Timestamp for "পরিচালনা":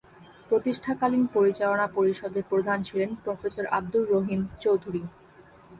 1.35-1.85